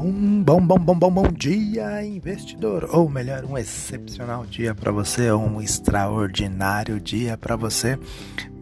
Bom, 0.00 0.42
bom, 0.42 0.66
bom, 0.66 0.78
bom, 0.78 0.98
bom, 0.98 1.10
bom 1.10 1.28
dia, 1.30 2.02
investidor. 2.02 2.88
Ou 2.90 3.06
melhor, 3.06 3.44
um 3.44 3.58
excepcional 3.58 4.46
dia 4.46 4.74
para 4.74 4.90
você, 4.90 5.30
um 5.30 5.60
extraordinário 5.60 6.98
dia 6.98 7.36
para 7.36 7.54
você, 7.54 7.98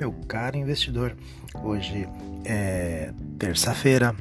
meu 0.00 0.12
caro 0.26 0.56
investidor. 0.56 1.16
Hoje 1.62 2.08
é 2.44 3.12
terça-feira, 3.38 4.16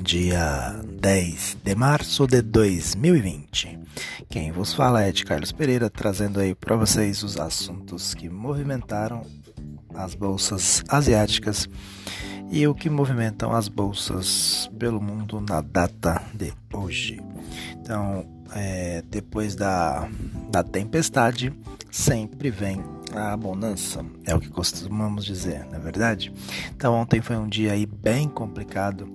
dia 0.00 0.80
10 1.00 1.56
de 1.64 1.74
março 1.74 2.24
de 2.28 2.40
2020. 2.40 3.80
Quem 4.30 4.52
vos 4.52 4.72
fala 4.72 5.02
é 5.02 5.10
de 5.10 5.24
Carlos 5.24 5.50
Pereira, 5.50 5.90
trazendo 5.90 6.38
aí 6.38 6.54
para 6.54 6.76
vocês 6.76 7.24
os 7.24 7.36
assuntos 7.36 8.14
que 8.14 8.28
movimentaram 8.28 9.26
as 9.92 10.14
bolsas 10.14 10.84
asiáticas 10.88 11.68
e 12.50 12.66
o 12.66 12.74
que 12.74 12.90
movimentam 12.90 13.52
as 13.52 13.68
bolsas 13.68 14.70
pelo 14.78 15.00
mundo 15.00 15.40
na 15.40 15.60
data 15.60 16.22
de 16.34 16.52
hoje. 16.72 17.20
Então, 17.72 18.26
é, 18.54 19.02
depois 19.10 19.54
da, 19.54 20.08
da 20.50 20.62
tempestade, 20.62 21.52
sempre 21.90 22.50
vem 22.50 22.82
a 23.14 23.36
bonança, 23.36 24.04
é 24.24 24.34
o 24.34 24.40
que 24.40 24.48
costumamos 24.48 25.24
dizer, 25.24 25.66
não 25.66 25.76
é 25.76 25.78
verdade? 25.78 26.32
Então, 26.74 26.94
ontem 26.94 27.20
foi 27.20 27.36
um 27.36 27.48
dia 27.48 27.72
aí 27.72 27.86
bem 27.86 28.28
complicado 28.28 29.06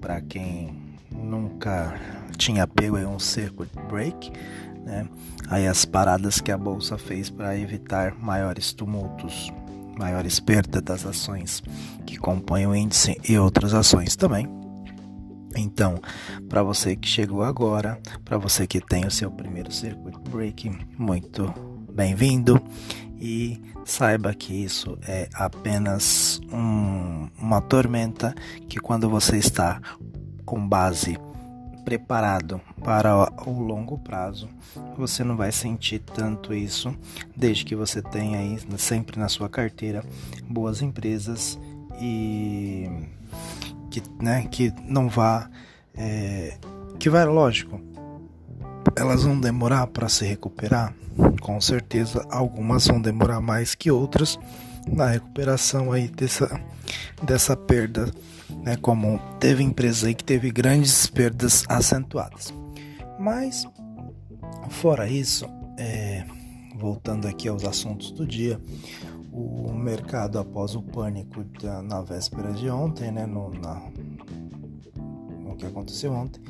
para 0.00 0.20
quem 0.20 0.74
nunca 1.10 1.98
tinha 2.36 2.66
pego 2.66 2.98
um 2.98 3.18
circuit 3.18 3.70
break, 3.88 4.30
né? 4.84 5.08
Aí 5.48 5.66
as 5.66 5.84
paradas 5.84 6.40
que 6.40 6.50
a 6.50 6.58
bolsa 6.58 6.98
fez 6.98 7.30
para 7.30 7.56
evitar 7.56 8.14
maiores 8.18 8.72
tumultos 8.72 9.52
maiores 9.98 10.38
perdas 10.40 10.82
das 10.82 11.06
ações 11.06 11.62
que 12.06 12.16
compõem 12.16 12.66
o 12.66 12.74
índice 12.74 13.16
e 13.28 13.38
outras 13.38 13.74
ações 13.74 14.16
também. 14.16 14.48
Então, 15.56 15.98
para 16.48 16.62
você 16.62 16.94
que 16.94 17.08
chegou 17.08 17.42
agora, 17.42 17.98
para 18.24 18.36
você 18.36 18.66
que 18.66 18.80
tem 18.80 19.06
o 19.06 19.10
seu 19.10 19.30
primeiro 19.30 19.72
circuit 19.72 20.18
break, 20.30 20.70
muito 20.98 21.52
bem-vindo 21.92 22.60
e 23.18 23.58
saiba 23.84 24.34
que 24.34 24.52
isso 24.52 24.98
é 25.06 25.28
apenas 25.32 26.40
um, 26.52 27.30
uma 27.38 27.62
tormenta 27.62 28.34
que 28.68 28.78
quando 28.78 29.08
você 29.08 29.38
está 29.38 29.80
com 30.44 30.68
base 30.68 31.18
preparado 31.86 32.60
para 32.82 33.32
o 33.48 33.62
longo 33.62 33.96
prazo, 33.96 34.48
você 34.98 35.22
não 35.22 35.36
vai 35.36 35.52
sentir 35.52 36.00
tanto 36.00 36.52
isso, 36.52 36.92
desde 37.34 37.64
que 37.64 37.76
você 37.76 38.02
tenha 38.02 38.40
aí 38.40 38.58
sempre 38.76 39.20
na 39.20 39.28
sua 39.28 39.48
carteira 39.48 40.04
boas 40.50 40.82
empresas 40.82 41.56
e 42.00 42.90
que, 43.88 44.02
né, 44.20 44.48
que 44.50 44.74
não 44.82 45.08
vá, 45.08 45.48
é, 45.96 46.58
que 46.98 47.08
vai, 47.08 47.24
lógico, 47.24 47.80
elas 48.96 49.22
vão 49.22 49.38
demorar 49.38 49.86
para 49.86 50.08
se 50.08 50.24
recuperar, 50.24 50.92
com 51.40 51.60
certeza 51.60 52.26
algumas 52.28 52.88
vão 52.88 53.00
demorar 53.00 53.40
mais 53.40 53.76
que 53.76 53.92
outras 53.92 54.36
na 54.88 55.06
recuperação 55.06 55.92
aí 55.92 56.08
dessa, 56.08 56.60
dessa 57.22 57.56
perda 57.56 58.10
né, 58.62 58.76
como 58.76 59.18
teve 59.38 59.62
empresa 59.62 60.08
aí 60.08 60.14
que 60.14 60.24
teve 60.24 60.50
grandes 60.50 61.06
perdas 61.06 61.64
acentuadas. 61.68 62.52
Mas, 63.18 63.66
fora 64.68 65.08
isso, 65.08 65.46
é, 65.78 66.24
voltando 66.76 67.26
aqui 67.26 67.48
aos 67.48 67.64
assuntos 67.64 68.10
do 68.10 68.26
dia, 68.26 68.60
o 69.32 69.72
mercado 69.72 70.38
após 70.38 70.74
o 70.74 70.82
pânico 70.82 71.44
da, 71.60 71.82
na 71.82 72.00
véspera 72.00 72.52
de 72.52 72.70
ontem, 72.70 73.10
né, 73.10 73.26
no, 73.26 73.50
na, 73.50 73.82
no 75.42 75.56
que 75.56 75.66
aconteceu 75.66 76.12
ontem, 76.12 76.40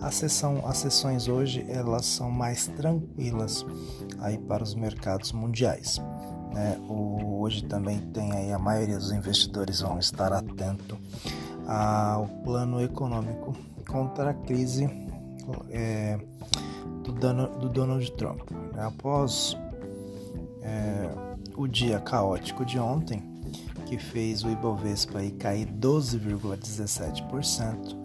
a 0.00 0.10
sessão, 0.10 0.62
as 0.66 0.78
sessões 0.78 1.26
hoje 1.26 1.64
elas 1.68 2.06
são 2.06 2.30
mais 2.30 2.66
tranquilas 2.68 3.64
aí 4.20 4.38
para 4.38 4.62
os 4.62 4.74
mercados 4.74 5.32
mundiais. 5.32 6.00
Né? 6.52 6.78
O, 6.88 7.40
hoje 7.40 7.64
também 7.64 7.98
tem 8.12 8.32
aí 8.32 8.52
a 8.52 8.58
maioria 8.58 8.96
dos 8.96 9.12
investidores 9.12 9.80
vão 9.80 9.98
estar 9.98 10.32
atento 10.32 10.98
ao 11.66 12.28
plano 12.44 12.80
econômico 12.80 13.52
contra 13.88 14.30
a 14.30 14.34
crise 14.34 14.88
é, 15.70 16.16
do, 17.02 17.12
do, 17.12 17.68
Donald 17.68 18.08
Trump. 18.12 18.42
Após 18.76 19.58
é, 20.62 21.10
o 21.56 21.66
dia 21.66 21.98
caótico 22.00 22.64
de 22.64 22.78
ontem, 22.78 23.20
que 23.86 23.98
fez 23.98 24.44
o 24.44 24.50
Ibovespa 24.50 25.18
cair 25.38 25.66
12,17% 25.68 27.96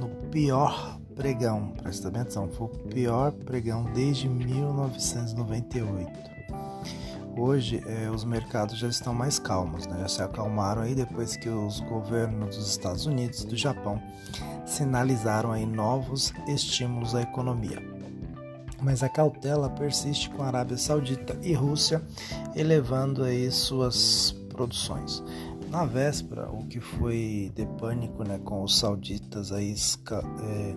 no 0.00 0.08
pior 0.30 0.98
pregão, 1.14 1.72
presta 1.82 2.08
atenção, 2.08 2.48
foi 2.48 2.66
o 2.66 2.70
pior 2.70 3.30
pregão 3.32 3.84
desde 3.92 4.26
1998. 4.28 6.35
Hoje 7.38 7.82
eh, 7.86 8.10
os 8.10 8.24
mercados 8.24 8.78
já 8.78 8.88
estão 8.88 9.12
mais 9.12 9.38
calmos, 9.38 9.86
né? 9.86 9.98
já 10.00 10.08
se 10.08 10.22
acalmaram 10.22 10.80
aí 10.80 10.94
depois 10.94 11.36
que 11.36 11.50
os 11.50 11.80
governos 11.80 12.56
dos 12.56 12.66
Estados 12.66 13.04
Unidos 13.04 13.42
e 13.42 13.46
do 13.46 13.56
Japão 13.56 14.02
sinalizaram 14.64 15.52
aí 15.52 15.66
novos 15.66 16.32
estímulos 16.48 17.14
à 17.14 17.20
economia. 17.20 17.82
Mas 18.80 19.02
a 19.02 19.08
cautela 19.10 19.68
persiste 19.68 20.30
com 20.30 20.42
a 20.42 20.46
Arábia 20.46 20.78
Saudita 20.78 21.38
e 21.42 21.52
Rússia 21.52 22.02
elevando 22.54 23.22
aí 23.22 23.50
suas 23.50 24.34
produções. 24.48 25.22
Na 25.70 25.84
véspera, 25.84 26.48
o 26.48 26.66
que 26.66 26.80
foi 26.80 27.52
de 27.54 27.66
pânico 27.78 28.24
né, 28.24 28.38
com 28.42 28.62
os 28.62 28.78
sauditas 28.78 29.52
aí 29.52 29.72
esca, 29.72 30.22
é, 30.42 30.74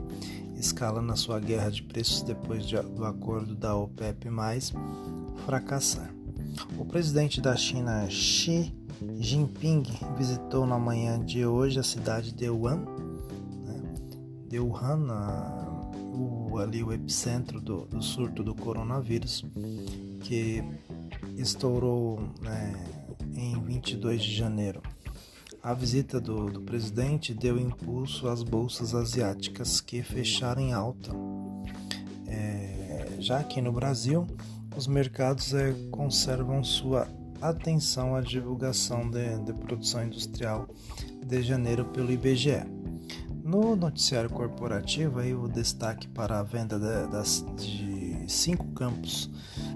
escalando 0.60 1.14
a 1.14 1.16
sua 1.16 1.40
guerra 1.40 1.72
de 1.72 1.84
preços 1.84 2.22
depois 2.22 2.66
de, 2.66 2.76
do 2.82 3.06
acordo 3.06 3.56
da 3.56 3.74
OPEP+, 3.76 4.30
fracassar. 5.46 6.20
O 6.78 6.86
presidente 6.86 7.42
da 7.42 7.56
China, 7.56 8.10
Xi 8.10 8.74
Jinping, 9.20 9.84
visitou 10.18 10.66
na 10.66 10.78
manhã 10.78 11.24
de 11.24 11.46
hoje 11.46 11.80
a 11.80 11.84
cidade 11.84 12.32
de 12.32 12.50
Wuhan, 12.50 12.86
né? 13.66 13.82
de 14.48 14.60
Wuhan, 14.60 15.08
o, 16.14 16.58
ali 16.58 16.84
o 16.84 16.92
epicentro 16.92 17.62
do, 17.62 17.86
do, 17.86 18.02
surto 18.02 18.44
do 18.44 18.54
coronavírus, 18.54 19.46
que 20.22 20.64
estourou 21.38 22.20
né, 22.42 22.74
em 23.36 23.60
22 23.62 24.22
de 24.22 24.36
janeiro. 24.36 24.82
A 25.62 25.74
visita 25.74 26.20
do, 26.20 26.50
do, 26.50 26.62
presidente 26.62 27.34
deu 27.34 27.58
impulso 27.58 28.28
às 28.28 28.44
bolsas 28.44 28.96
asiáticas 28.96 29.82
que 29.82 30.02
fecharam 30.02 30.62
em 30.62 30.74
alta. 30.74 31.12
É, 32.28 33.18
já 33.20 33.40
aqui 33.40 33.62
no 33.62 33.72
Brasil, 33.72 34.26
os 34.76 34.88
mercados 34.88 35.54
é, 35.54 35.74
conservam 35.92 36.64
sua 36.64 37.08
atenção 37.42 38.16
à 38.16 38.22
divulgação 38.22 39.10
de, 39.10 39.40
de, 39.40 39.54
produção 39.54 40.04
industrial 40.04 40.68
de 41.26 41.42
janeiro 41.42 41.86
pelo 41.86 42.12
IBGE. 42.12 42.64
No 43.44 43.76
noticiário 43.76 44.30
corporativo, 44.30 45.20
aí, 45.20 45.34
o 45.34 45.48
destaque 45.48 46.08
para 46.08 46.40
a 46.40 46.44
venda 46.44 46.78
de, 46.78 47.12
das, 47.12 47.46
de 47.58 48.24
cinco 48.28 48.68
campos 48.74 49.30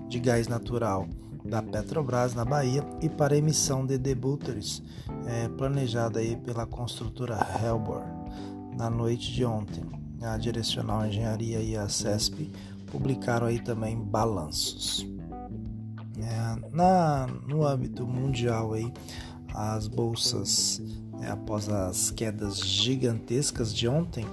de 0.08 0.20
gás 0.20 0.48
natural 0.48 1.08
da 1.44 1.62
Petrobras 1.62 2.34
na 2.34 2.46
Bahia 2.46 2.86
e 3.02 3.10
para 3.10 3.34
a 3.34 3.38
emissão 3.38 3.86
de 3.86 3.98
debutores 3.98 4.82
é, 5.28 5.50
planejada 5.50 6.20
aí 6.20 6.36
pela 6.38 6.66
construtora 6.66 7.38
Helbor 7.64 8.04
na 8.78 8.90
noite 8.90 9.32
de 9.34 9.44
ontem. 9.44 9.84
A 10.22 10.38
Direcional 10.38 11.06
Engenharia 11.06 11.60
e 11.60 11.76
a 11.76 11.90
CESP 11.90 12.50
publicaram 12.94 13.48
aí 13.48 13.60
também 13.60 13.98
balanços. 13.98 15.06
É, 16.20 16.70
na, 16.72 17.26
no 17.48 17.66
âmbito 17.66 18.06
mundial 18.06 18.74
aí, 18.74 18.94
as 19.52 19.88
bolsas, 19.88 20.80
é, 21.20 21.32
após 21.32 21.68
as 21.68 22.12
quedas 22.12 22.60
gigantescas 22.60 23.74
de 23.74 23.88
ontem, 23.88 24.26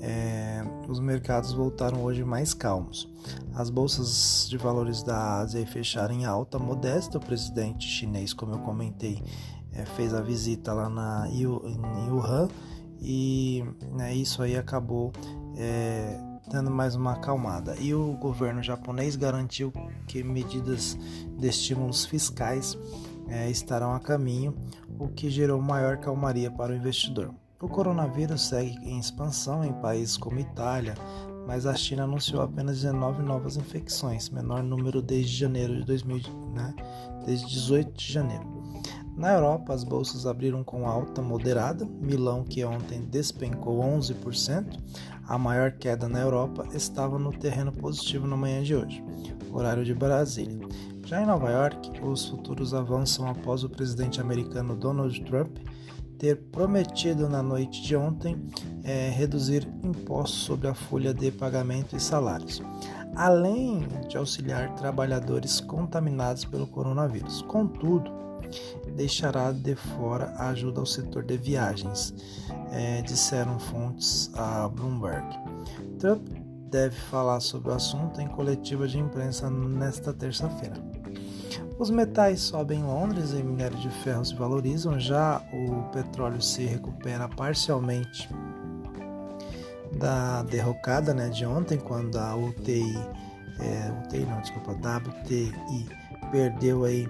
é, 0.00 0.64
os 0.88 0.98
mercados 0.98 1.52
voltaram 1.52 2.02
hoje 2.02 2.24
mais 2.24 2.52
calmos. 2.52 3.08
As 3.54 3.70
bolsas 3.70 4.48
de 4.50 4.58
valores 4.58 5.04
da 5.04 5.38
Ásia 5.38 5.64
fecharam 5.64 6.12
em 6.12 6.24
alta 6.24 6.58
modesta. 6.58 7.18
O 7.18 7.20
presidente 7.20 7.86
chinês, 7.86 8.32
como 8.32 8.54
eu 8.54 8.58
comentei, 8.58 9.22
é, 9.72 9.84
fez 9.84 10.12
a 10.12 10.20
visita 10.20 10.72
lá 10.72 10.88
na, 10.88 11.28
em 11.30 11.46
Wuhan 12.10 12.48
e 13.00 13.64
né, 13.92 14.12
isso 14.12 14.42
aí 14.42 14.56
acabou 14.56 15.12
é, 15.56 16.31
dando 16.52 16.70
mais 16.70 16.94
uma 16.94 17.14
acalmada. 17.14 17.74
E 17.80 17.94
o 17.94 18.12
governo 18.12 18.62
japonês 18.62 19.16
garantiu 19.16 19.72
que 20.06 20.22
medidas 20.22 20.98
de 21.38 21.48
estímulos 21.48 22.04
fiscais 22.04 22.76
é, 23.26 23.50
estarão 23.50 23.94
a 23.94 23.98
caminho, 23.98 24.54
o 24.98 25.08
que 25.08 25.30
gerou 25.30 25.60
maior 25.60 25.96
calmaria 25.96 26.50
para 26.50 26.72
o 26.72 26.76
investidor. 26.76 27.34
O 27.60 27.68
coronavírus 27.68 28.48
segue 28.48 28.76
em 28.84 28.98
expansão 28.98 29.64
em 29.64 29.72
países 29.72 30.16
como 30.16 30.38
Itália, 30.38 30.94
mas 31.46 31.64
a 31.64 31.74
China 31.74 32.04
anunciou 32.04 32.42
apenas 32.42 32.82
19 32.82 33.22
novas 33.22 33.56
infecções, 33.56 34.28
menor 34.28 34.62
número 34.62 35.00
desde 35.00 35.34
janeiro 35.34 35.76
de 35.76 35.84
2000, 35.84 36.20
né? 36.54 36.74
desde 37.24 37.46
18 37.46 37.92
de 37.92 38.12
janeiro. 38.12 38.61
Na 39.16 39.32
Europa, 39.32 39.74
as 39.74 39.84
bolsas 39.84 40.26
abriram 40.26 40.64
com 40.64 40.86
alta 40.86 41.20
moderada. 41.20 41.84
Milão, 42.00 42.44
que 42.44 42.64
ontem 42.64 43.02
despencou 43.02 43.80
11%, 43.80 44.78
a 45.28 45.38
maior 45.38 45.72
queda 45.72 46.08
na 46.08 46.20
Europa, 46.20 46.66
estava 46.72 47.18
no 47.18 47.32
terreno 47.32 47.72
positivo 47.72 48.26
na 48.26 48.36
manhã 48.36 48.62
de 48.62 48.74
hoje, 48.74 49.04
horário 49.52 49.84
de 49.84 49.94
Brasília. 49.94 50.66
Já 51.04 51.20
em 51.20 51.26
Nova 51.26 51.50
York, 51.50 52.00
os 52.02 52.26
futuros 52.26 52.72
avançam 52.72 53.28
após 53.28 53.62
o 53.62 53.68
presidente 53.68 54.20
americano 54.20 54.74
Donald 54.74 55.20
Trump 55.24 55.58
ter 56.18 56.36
prometido 56.36 57.28
na 57.28 57.42
noite 57.42 57.82
de 57.82 57.96
ontem 57.96 58.40
é, 58.84 59.10
reduzir 59.10 59.68
impostos 59.82 60.44
sobre 60.44 60.68
a 60.68 60.74
folha 60.74 61.12
de 61.12 61.32
pagamento 61.32 61.96
e 61.96 62.00
salários, 62.00 62.62
além 63.16 63.80
de 64.08 64.16
auxiliar 64.16 64.72
trabalhadores 64.76 65.60
contaminados 65.60 66.44
pelo 66.44 66.66
coronavírus. 66.66 67.42
Contudo, 67.42 68.10
deixará 68.96 69.52
de 69.52 69.74
fora 69.74 70.32
a 70.36 70.48
ajuda 70.50 70.80
ao 70.80 70.86
setor 70.86 71.24
de 71.24 71.36
viagens, 71.36 72.14
é, 72.70 73.02
disseram 73.02 73.58
fontes 73.58 74.30
a 74.34 74.68
Bloomberg. 74.68 75.26
Trump 75.98 76.26
deve 76.70 76.96
falar 76.96 77.40
sobre 77.40 77.70
o 77.70 77.74
assunto 77.74 78.20
em 78.20 78.28
coletiva 78.28 78.88
de 78.88 78.98
imprensa 78.98 79.50
nesta 79.50 80.12
terça-feira. 80.12 80.76
Os 81.78 81.90
metais 81.90 82.40
sobem 82.40 82.80
em 82.80 82.84
Londres 82.84 83.32
e 83.32 83.42
minério 83.42 83.76
de 83.78 83.90
ferro 83.90 84.24
se 84.24 84.34
valorizam, 84.34 84.98
já 85.00 85.42
o 85.52 85.90
petróleo 85.90 86.40
se 86.40 86.64
recupera 86.64 87.28
parcialmente 87.28 88.28
da 89.98 90.42
derrocada 90.44 91.12
né, 91.12 91.28
de 91.28 91.44
ontem, 91.44 91.78
quando 91.78 92.16
a 92.16 92.34
UTI, 92.34 92.96
é, 93.58 93.92
UTI 94.04 94.20
não, 94.20 94.40
desculpa, 94.40 94.72
WTI 94.72 95.88
perdeu 96.30 96.84
aí 96.84 97.08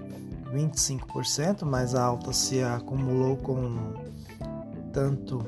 25%, 0.53 1.65
mas 1.65 1.95
a 1.95 2.03
alta 2.03 2.31
se 2.31 2.61
acumulou 2.61 3.35
com 3.37 3.93
tanto 4.93 5.43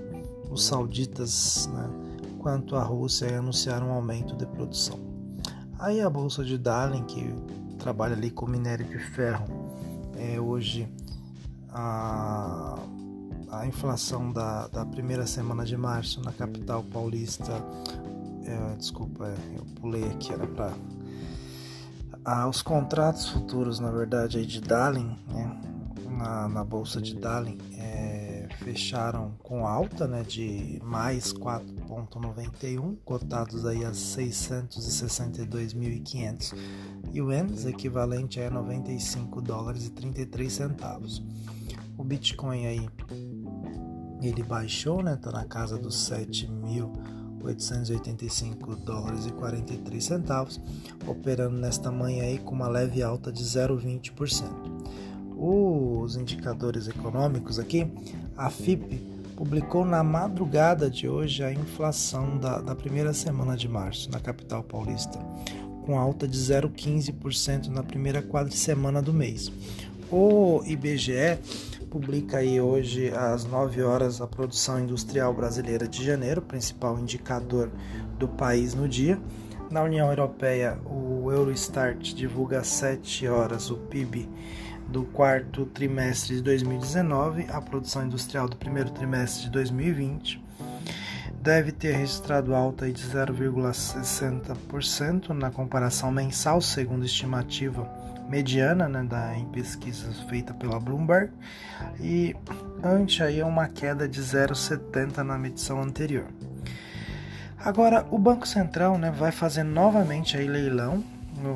os 0.49 0.65
sauditas 0.65 1.69
né, 1.71 1.89
quanto 2.39 2.75
a 2.75 2.83
Rússia 2.83 3.37
anunciaram 3.37 3.89
um 3.89 3.93
aumento 3.93 4.35
de 4.35 4.45
produção. 4.45 4.99
Aí 5.77 6.01
a 6.01 6.09
bolsa 6.09 6.43
de 6.43 6.57
Darling, 6.57 7.03
que 7.03 7.33
trabalha 7.77 8.15
ali 8.15 8.31
com 8.31 8.47
minério 8.47 8.85
de 8.85 8.97
ferro, 8.97 9.45
é 10.17 10.39
hoje 10.39 10.87
a, 11.69 12.79
a 13.51 13.67
inflação 13.67 14.31
da, 14.31 14.67
da 14.67 14.85
primeira 14.85 15.27
semana 15.27 15.65
de 15.65 15.77
março 15.77 16.21
na 16.21 16.31
capital 16.31 16.81
paulista, 16.83 17.53
é, 18.45 18.75
desculpa, 18.75 19.33
eu 19.55 19.65
pulei 19.81 20.05
aqui, 20.05 20.31
era 20.31 20.47
para 20.47 20.71
ah, 22.25 22.47
os 22.47 22.61
contratos 22.61 23.29
futuros, 23.29 23.79
na 23.79 23.89
verdade, 23.91 24.37
aí 24.39 24.45
de 24.45 24.59
Darling, 24.59 25.15
né, 25.27 25.61
na, 26.09 26.49
na 26.49 26.63
bolsa 26.63 26.99
de 26.99 27.15
Darling, 27.15 27.59
é, 27.77 28.47
fecharam 28.63 29.35
com 29.43 29.67
alta, 29.67 30.07
né, 30.07 30.23
de 30.23 30.81
mais 30.83 31.31
4,91, 31.31 32.97
cotados 33.05 33.63
aí 33.65 33.85
a 33.85 33.91
662.500 33.91 36.55
ienes, 37.13 37.65
equivalente 37.65 38.41
a 38.41 38.49
95 38.49 39.39
dólares 39.41 39.85
e 39.85 39.91
33 39.91 40.51
centavos. 40.51 41.23
O 41.95 42.03
Bitcoin 42.03 42.65
aí 42.65 42.89
ele 44.21 44.41
baixou, 44.41 45.03
né, 45.03 45.15
tá 45.15 45.31
na 45.31 45.45
casa 45.45 45.77
dos 45.77 46.05
7 46.05 46.51
mil 46.51 46.91
885 47.45 48.75
dólares 48.77 49.25
e 49.25 49.31
43 49.31 50.03
centavos, 50.03 50.59
operando 51.07 51.57
nesta 51.57 51.91
manhã 51.91 52.23
aí 52.23 52.39
com 52.39 52.53
uma 52.53 52.67
leve 52.67 53.01
alta 53.03 53.31
de 53.31 53.43
0,20%. 53.43 54.43
Os 55.37 56.15
indicadores 56.15 56.87
econômicos 56.87 57.59
aqui, 57.59 57.87
a 58.37 58.49
FIP 58.49 58.97
publicou 59.35 59.85
na 59.85 60.01
madrugada 60.03 60.89
de 60.89 61.09
hoje 61.09 61.43
a 61.43 61.51
inflação 61.51 62.37
da, 62.37 62.59
da 62.59 62.73
primeira 62.73 63.13
semana 63.13 63.57
de 63.57 63.67
março 63.67 64.09
na 64.09 64.19
capital 64.19 64.63
paulista, 64.63 65.19
com 65.85 65.99
alta 65.99 66.27
de 66.27 66.37
0,15% 66.37 67.67
na 67.67 67.83
primeira 67.83 68.21
quadricemana 68.21 69.01
do 69.01 69.13
mês. 69.13 69.51
O 70.09 70.63
IBGE 70.65 71.37
publica 71.95 72.39
aí 72.39 72.59
hoje 72.59 73.09
às 73.15 73.45
9 73.45 73.81
horas 73.81 74.19
a 74.19 74.27
produção 74.27 74.81
industrial 74.81 75.33
brasileira 75.33 75.87
de 75.87 76.03
janeiro, 76.03 76.41
principal 76.41 76.99
indicador 76.99 77.71
do 78.19 78.27
país 78.27 78.73
no 78.73 78.85
dia. 78.85 79.17
Na 79.71 79.81
União 79.81 80.09
Europeia, 80.09 80.77
o 80.85 81.31
Eurostat 81.31 82.13
divulga 82.13 82.59
às 82.59 82.67
7 82.67 83.29
horas 83.29 83.71
o 83.71 83.77
PIB 83.77 84.27
do 84.89 85.05
quarto 85.05 85.65
trimestre 85.67 86.35
de 86.35 86.41
2019, 86.41 87.47
a 87.49 87.61
produção 87.61 88.05
industrial 88.05 88.49
do 88.49 88.57
primeiro 88.57 88.89
trimestre 88.89 89.45
de 89.45 89.51
2020 89.51 90.43
deve 91.41 91.71
ter 91.71 91.93
registrado 91.93 92.53
alta 92.53 92.91
de 92.91 93.07
0,60% 93.07 95.29
na 95.29 95.49
comparação 95.49 96.11
mensal, 96.11 96.59
segundo 96.59 97.05
estimativa 97.05 98.04
mediana 98.29 98.87
né, 98.87 99.03
da, 99.03 99.37
em 99.37 99.45
pesquisas 99.45 100.19
feita 100.21 100.53
pela 100.53 100.79
Bloomberg 100.79 101.31
e 101.99 102.35
ante 102.83 103.21
aí 103.23 103.41
uma 103.41 103.67
queda 103.67 104.07
de 104.07 104.21
0,70 104.21 105.17
na 105.17 105.37
medição 105.37 105.81
anterior. 105.81 106.25
Agora 107.57 108.05
o 108.11 108.17
Banco 108.17 108.47
Central 108.47 108.97
né, 108.97 109.11
vai 109.11 109.31
fazer 109.31 109.63
novamente 109.63 110.37
aí 110.37 110.47
leilão, 110.47 111.03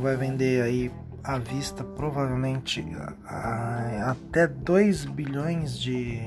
vai 0.01 0.16
vender 0.16 0.62
aí 0.62 0.92
à 1.24 1.38
vista 1.38 1.83
provavelmente 1.83 2.86
a, 3.25 3.36
a, 3.36 4.12
até 4.12 4.48
2 4.48 5.06
bilhões 5.06 5.77
de, 5.77 6.22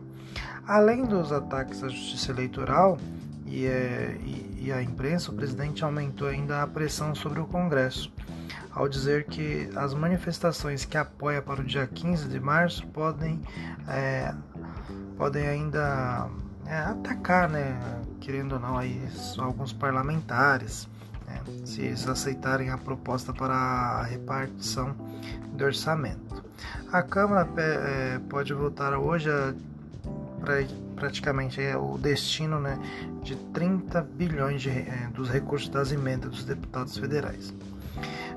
Além 0.68 1.04
dos 1.04 1.32
ataques 1.32 1.84
à 1.84 1.88
justiça 1.88 2.32
eleitoral 2.32 3.00
e, 3.46 3.66
é, 3.66 4.16
e, 4.22 4.66
e 4.66 4.72
à 4.72 4.84
imprensa, 4.84 5.32
o 5.32 5.34
presidente 5.34 5.84
aumentou 5.84 6.28
ainda 6.28 6.62
a 6.62 6.68
pressão 6.68 7.16
sobre 7.16 7.40
o 7.40 7.46
Congresso, 7.46 8.12
ao 8.72 8.88
dizer 8.88 9.26
que 9.26 9.70
as 9.76 9.94
manifestações 9.94 10.86
que 10.86 10.98
apoia 10.98 11.42
para 11.42 11.62
o 11.62 11.64
dia 11.64 11.88
15 11.88 12.28
de 12.28 12.40
março 12.40 12.86
podem, 12.88 13.42
é, 13.88 14.34
podem 15.18 15.48
ainda 15.48 16.28
é, 16.66 16.78
atacar, 16.78 17.50
né, 17.50 18.02
querendo 18.20 18.54
ou 18.54 18.60
não, 18.60 18.78
aí, 18.78 19.02
alguns 19.38 19.74
parlamentares, 19.74 20.88
né, 21.26 21.42
se 21.66 21.82
eles 21.82 22.08
aceitarem 22.08 22.70
a 22.70 22.78
proposta 22.78 23.34
para 23.34 23.54
a 23.54 24.04
repartição 24.04 24.96
do 25.54 25.66
orçamento. 25.66 26.44
A 26.92 27.02
Câmara 27.02 27.48
é, 27.58 28.20
pode 28.30 28.54
votar 28.54 28.94
hoje 28.94 29.30
a 29.30 29.54
pra, 30.40 30.56
praticamente 30.96 31.62
é 31.62 31.78
o 31.78 31.98
destino 31.98 32.60
né, 32.60 32.80
de 33.22 33.36
30 33.36 34.02
bilhões 34.02 34.62
de, 34.62 34.70
é, 34.70 35.10
dos 35.14 35.30
recursos 35.30 35.70
das 35.70 35.92
emendas 35.92 36.32
dos 36.32 36.46
deputados 36.46 36.98
federais. 36.98 37.54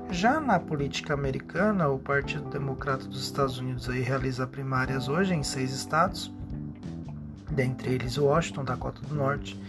Já 0.09 0.39
na 0.39 0.59
política 0.59 1.13
americana, 1.13 1.89
o 1.89 1.97
Partido 1.97 2.49
Democrata 2.49 3.05
dos 3.05 3.23
Estados 3.23 3.57
Unidos 3.57 3.89
aí 3.89 4.01
realiza 4.01 4.45
primárias 4.45 5.07
hoje 5.07 5.33
em 5.33 5.43
seis 5.43 5.71
estados, 5.71 6.31
dentre 7.49 7.93
eles 7.93 8.17
Washington, 8.17 8.63
Dakota 8.63 9.01
do 9.01 9.15
Norte, 9.15 9.59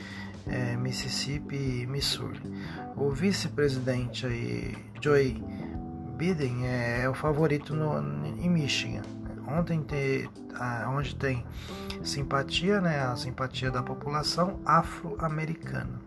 é, 0.47 0.77
Mississippi 0.77 1.57
e 1.57 1.87
Missouri. 1.87 2.41
O 2.97 3.11
vice-presidente 3.11 4.27
aí, 4.27 4.77
Joe 5.01 5.43
Biden, 6.17 6.67
é, 6.67 7.03
é 7.03 7.09
o 7.09 7.15
favorito 7.15 7.75
no, 7.75 7.99
em 8.39 8.51
Michigan. 8.51 9.03
Ontem 9.47 9.83
te, 9.83 10.29
onde 10.89 11.15
tem 11.17 11.45
simpatia, 12.03 12.81
né, 12.81 13.01
a 13.01 13.17
simpatia 13.17 13.71
da 13.71 13.83
população 13.83 14.61
afro-americana 14.65 16.01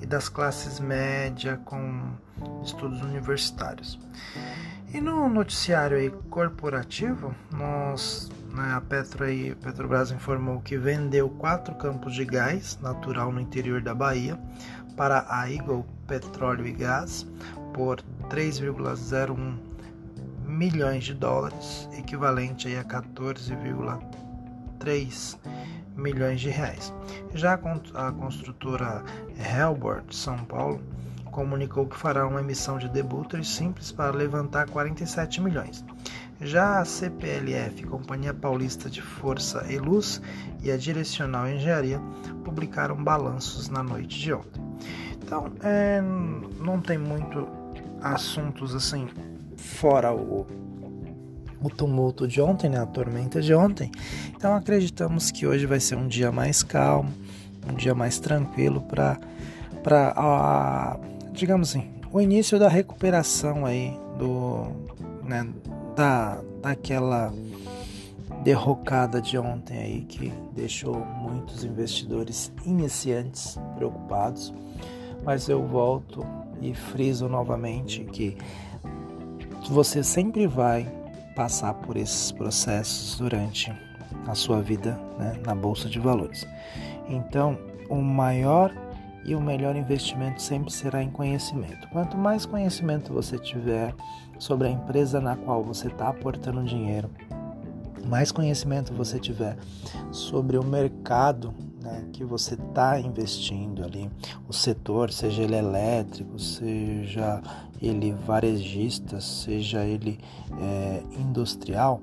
e 0.00 0.06
das 0.06 0.28
classes 0.28 0.80
média 0.80 1.60
com 1.64 2.12
estudos 2.64 3.02
universitários. 3.02 3.98
E 4.92 5.00
no 5.00 5.28
noticiário 5.28 5.96
aí 5.98 6.10
corporativo, 6.30 7.34
nós, 7.50 8.30
né, 8.54 8.72
a 8.74 8.80
Petro 8.80 9.24
aí, 9.24 9.54
Petrobras 9.56 10.10
informou 10.10 10.60
que 10.60 10.78
vendeu 10.78 11.28
quatro 11.28 11.74
campos 11.74 12.14
de 12.14 12.24
gás 12.24 12.78
natural 12.80 13.30
no 13.30 13.38
interior 13.40 13.82
da 13.82 13.94
Bahia 13.94 14.40
para 14.96 15.26
a 15.28 15.50
Eagle 15.50 15.84
Petróleo 16.06 16.66
e 16.66 16.72
Gás 16.72 17.26
por 17.74 18.00
3,01 18.30 19.58
milhões 20.44 21.04
de 21.04 21.12
dólares, 21.14 21.88
equivalente 21.96 22.66
aí 22.66 22.78
a 22.78 22.84
14,3 22.84 25.36
milhões 25.94 26.40
de 26.40 26.48
reais. 26.48 26.92
Já 27.34 27.52
a 27.54 28.12
construtora 28.12 29.04
Helbert 29.38 30.10
São 30.10 30.38
Paulo 30.46 30.80
comunicou 31.28 31.86
que 31.86 31.96
fará 31.96 32.26
uma 32.26 32.40
emissão 32.40 32.78
de 32.78 32.88
debêntures 32.88 33.48
simples 33.48 33.92
para 33.92 34.16
levantar 34.16 34.68
47 34.68 35.40
milhões. 35.40 35.84
Já 36.40 36.80
a 36.80 36.84
CPLF, 36.84 37.84
Companhia 37.84 38.32
Paulista 38.32 38.88
de 38.88 39.02
Força 39.02 39.66
e 39.68 39.76
Luz, 39.76 40.22
e 40.62 40.70
a 40.70 40.76
Direcional 40.76 41.48
Engenharia 41.48 42.00
publicaram 42.44 42.96
balanços 43.02 43.68
na 43.68 43.82
noite 43.82 44.18
de 44.18 44.32
ontem. 44.32 44.62
Então, 45.22 45.52
é, 45.62 46.00
não 46.60 46.80
tem 46.80 46.96
muito 46.96 47.46
assuntos 48.00 48.74
assim 48.74 49.08
fora 49.56 50.14
o, 50.14 50.46
o 51.60 51.68
tumulto 51.68 52.26
de 52.26 52.40
ontem, 52.40 52.70
né, 52.70 52.80
a 52.80 52.86
tormenta 52.86 53.42
de 53.42 53.52
ontem. 53.52 53.90
Então, 54.36 54.54
acreditamos 54.54 55.30
que 55.32 55.46
hoje 55.46 55.66
vai 55.66 55.80
ser 55.80 55.96
um 55.96 56.06
dia 56.06 56.30
mais 56.30 56.62
calmo, 56.62 57.12
um 57.68 57.74
dia 57.74 57.94
mais 57.94 58.18
tranquilo 58.18 58.80
para 58.82 59.18
para 59.82 60.98
digamos 61.38 61.70
assim, 61.70 61.88
o 62.12 62.20
início 62.20 62.58
da 62.58 62.68
recuperação 62.68 63.64
aí 63.64 63.96
do, 64.18 64.66
né, 65.22 65.48
da, 65.94 66.42
daquela 66.60 67.32
derrocada 68.42 69.22
de 69.22 69.38
ontem 69.38 69.78
aí 69.78 70.00
que 70.02 70.32
deixou 70.52 70.96
muitos 70.96 71.64
investidores 71.64 72.52
iniciantes 72.64 73.56
preocupados. 73.76 74.52
Mas 75.24 75.48
eu 75.48 75.64
volto 75.64 76.26
e 76.60 76.74
friso 76.74 77.28
novamente 77.28 78.04
que 78.04 78.36
você 79.70 80.02
sempre 80.02 80.46
vai 80.46 80.90
passar 81.36 81.74
por 81.74 81.96
esses 81.96 82.32
processos 82.32 83.16
durante 83.18 83.72
a 84.26 84.34
sua 84.34 84.60
vida 84.60 84.98
né, 85.18 85.40
na 85.44 85.54
bolsa 85.54 85.88
de 85.88 86.00
valores. 86.00 86.46
Então, 87.08 87.58
o 87.88 87.96
maior 87.96 88.72
e 89.24 89.34
o 89.34 89.40
melhor 89.40 89.76
investimento 89.76 90.40
sempre 90.40 90.72
será 90.72 91.02
em 91.02 91.10
conhecimento. 91.10 91.88
Quanto 91.88 92.16
mais 92.16 92.46
conhecimento 92.46 93.12
você 93.12 93.38
tiver 93.38 93.94
sobre 94.38 94.68
a 94.68 94.70
empresa 94.70 95.20
na 95.20 95.36
qual 95.36 95.62
você 95.62 95.88
está 95.88 96.08
aportando 96.08 96.64
dinheiro, 96.64 97.10
mais 98.06 98.32
conhecimento 98.32 98.92
você 98.94 99.18
tiver 99.18 99.56
sobre 100.10 100.56
o 100.56 100.64
mercado 100.64 101.52
né, 101.82 102.06
que 102.12 102.24
você 102.24 102.54
está 102.54 102.98
investindo 102.98 103.84
ali, 103.84 104.10
o 104.48 104.52
setor, 104.52 105.12
seja 105.12 105.42
ele 105.42 105.56
elétrico, 105.56 106.38
seja 106.38 107.40
ele 107.80 108.12
varejista, 108.12 109.20
seja 109.20 109.84
ele 109.84 110.18
é, 110.60 111.02
industrial, 111.18 112.00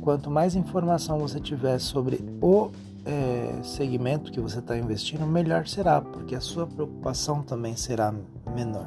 quanto 0.00 0.30
mais 0.30 0.54
informação 0.54 1.18
você 1.18 1.40
tiver 1.40 1.78
sobre 1.78 2.24
o 2.40 2.70
é, 3.04 3.62
segmento 3.62 4.30
que 4.30 4.40
você 4.40 4.58
está 4.58 4.76
investindo, 4.76 5.26
melhor 5.26 5.66
será, 5.66 6.00
porque 6.00 6.34
a 6.34 6.40
sua 6.40 6.66
preocupação 6.66 7.42
também 7.42 7.76
será 7.76 8.14
menor. 8.54 8.86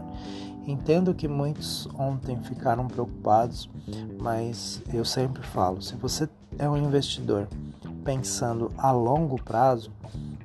Entendo 0.65 1.13
que 1.13 1.27
muitos 1.27 1.87
ontem 1.97 2.39
ficaram 2.41 2.87
preocupados, 2.87 3.69
mas 4.19 4.81
eu 4.93 5.03
sempre 5.03 5.43
falo: 5.43 5.81
se 5.81 5.95
você 5.95 6.29
é 6.57 6.69
um 6.69 6.77
investidor 6.77 7.47
pensando 8.03 8.71
a 8.77 8.91
longo 8.91 9.41
prazo, 9.41 9.91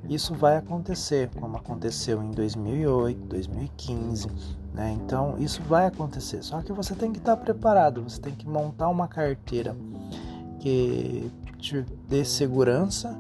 isso 0.08 0.34
vai 0.34 0.56
acontecer, 0.56 1.30
como 1.38 1.56
aconteceu 1.56 2.22
em 2.22 2.30
2008, 2.30 3.20
2015. 3.26 4.28
Né? 4.74 4.96
Então, 5.04 5.36
isso 5.38 5.62
vai 5.62 5.86
acontecer. 5.86 6.42
Só 6.42 6.62
que 6.62 6.72
você 6.72 6.94
tem 6.94 7.12
que 7.12 7.18
estar 7.18 7.36
preparado, 7.36 8.02
você 8.02 8.20
tem 8.20 8.34
que 8.34 8.48
montar 8.48 8.88
uma 8.88 9.06
carteira 9.06 9.76
que 10.60 11.30
te 11.58 11.84
dê 12.08 12.24
segurança 12.24 13.16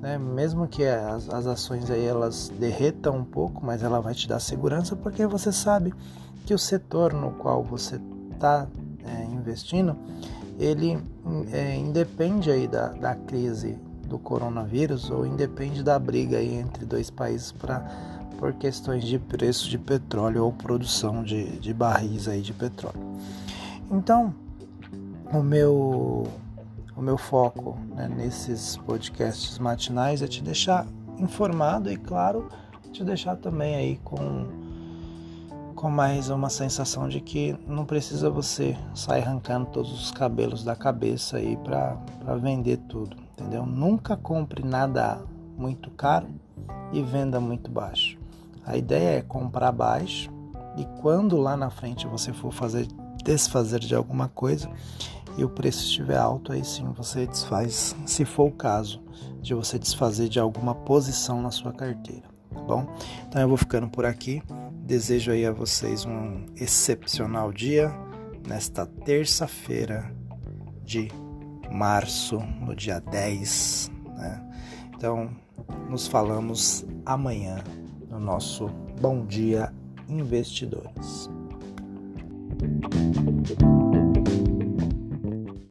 né? 0.00 0.18
Mesmo 0.18 0.66
que 0.66 0.84
as, 0.84 1.28
as 1.28 1.46
ações 1.46 1.90
aí 1.90 2.04
elas 2.04 2.50
derretam 2.58 3.18
um 3.18 3.24
pouco, 3.24 3.64
mas 3.64 3.82
ela 3.82 4.00
vai 4.00 4.14
te 4.14 4.26
dar 4.26 4.40
segurança 4.40 4.96
porque 4.96 5.26
você 5.26 5.52
sabe 5.52 5.92
que 6.46 6.54
o 6.54 6.58
setor 6.58 7.12
no 7.12 7.32
qual 7.32 7.62
você 7.62 8.00
está 8.32 8.66
é, 9.04 9.24
investindo, 9.24 9.96
ele 10.58 10.98
é, 11.52 11.76
independe 11.76 12.50
aí 12.50 12.66
da, 12.66 12.88
da 12.88 13.14
crise 13.14 13.78
do 14.06 14.18
coronavírus 14.18 15.10
ou 15.10 15.24
independe 15.24 15.82
da 15.82 15.98
briga 15.98 16.38
aí 16.38 16.54
entre 16.54 16.84
dois 16.84 17.10
países 17.10 17.52
para 17.52 17.80
por 18.38 18.54
questões 18.54 19.04
de 19.04 19.18
preço 19.18 19.68
de 19.68 19.76
petróleo 19.76 20.44
ou 20.44 20.52
produção 20.52 21.22
de, 21.22 21.58
de 21.58 21.74
barris 21.74 22.26
aí 22.26 22.40
de 22.40 22.54
petróleo. 22.54 22.98
Então, 23.90 24.34
o 25.30 25.42
meu 25.42 26.26
o 27.00 27.02
meu 27.02 27.16
foco 27.16 27.78
né, 27.96 28.06
nesses 28.14 28.76
podcasts 28.76 29.58
matinais 29.58 30.20
é 30.20 30.26
te 30.26 30.42
deixar 30.42 30.86
informado 31.18 31.90
e, 31.90 31.96
claro, 31.96 32.46
te 32.92 33.02
deixar 33.02 33.36
também 33.36 33.74
aí 33.74 33.96
com, 34.04 34.46
com 35.74 35.90
mais 35.90 36.28
uma 36.28 36.50
sensação 36.50 37.08
de 37.08 37.22
que 37.22 37.58
não 37.66 37.86
precisa 37.86 38.28
você 38.28 38.76
sair 38.94 39.22
arrancando 39.22 39.70
todos 39.70 39.90
os 39.90 40.10
cabelos 40.10 40.62
da 40.62 40.76
cabeça 40.76 41.38
aí 41.38 41.56
para 41.56 41.96
vender 42.36 42.76
tudo, 42.86 43.16
entendeu? 43.32 43.64
Nunca 43.64 44.14
compre 44.14 44.62
nada 44.62 45.24
muito 45.56 45.90
caro 45.92 46.28
e 46.92 47.02
venda 47.02 47.40
muito 47.40 47.70
baixo. 47.70 48.18
A 48.66 48.76
ideia 48.76 49.20
é 49.20 49.22
comprar 49.22 49.72
baixo 49.72 50.30
e 50.76 50.84
quando 51.00 51.38
lá 51.38 51.56
na 51.56 51.70
frente 51.70 52.06
você 52.06 52.30
for 52.30 52.52
fazer 52.52 52.86
desfazer 53.24 53.80
de 53.80 53.94
alguma 53.94 54.28
coisa, 54.28 54.70
e 55.36 55.44
o 55.44 55.48
preço 55.48 55.84
estiver 55.84 56.18
alto, 56.18 56.52
aí 56.52 56.64
sim 56.64 56.84
você 56.92 57.26
desfaz, 57.26 57.94
se 58.06 58.24
for 58.24 58.48
o 58.48 58.52
caso 58.52 59.02
de 59.40 59.54
você 59.54 59.78
desfazer 59.78 60.28
de 60.28 60.38
alguma 60.38 60.74
posição 60.74 61.40
na 61.40 61.50
sua 61.50 61.72
carteira, 61.72 62.28
tá 62.52 62.60
bom? 62.60 62.86
Então 63.26 63.40
eu 63.40 63.48
vou 63.48 63.56
ficando 63.56 63.88
por 63.88 64.04
aqui. 64.04 64.42
Desejo 64.84 65.30
aí 65.30 65.46
a 65.46 65.52
vocês 65.52 66.04
um 66.04 66.46
excepcional 66.56 67.52
dia 67.52 67.94
nesta 68.46 68.84
terça-feira 68.84 70.12
de 70.84 71.08
março, 71.70 72.38
no 72.60 72.74
dia 72.74 73.00
10, 73.00 73.92
né? 74.16 74.50
Então, 74.94 75.30
nos 75.88 76.06
falamos 76.06 76.84
amanhã 77.06 77.62
no 78.08 78.18
nosso 78.18 78.68
Bom 79.00 79.24
Dia 79.24 79.72
Investidores. 80.08 81.30